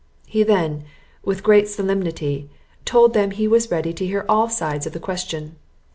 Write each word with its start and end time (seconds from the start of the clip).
He 0.25 0.41
then, 0.41 0.85
with 1.23 1.43
great 1.43 1.67
solemnity, 1.67 2.49
told 2.85 3.13
them 3.13 3.29
he 3.29 3.47
was 3.47 3.69
ready 3.69 3.93
to 3.93 4.03
hear 4.07 4.25
all 4.27 4.49
sides 4.49 4.87
of 4.87 4.93
the 4.93 4.99
question. 4.99 5.57